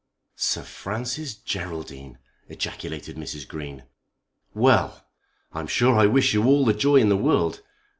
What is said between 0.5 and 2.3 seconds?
Francis Geraldine!"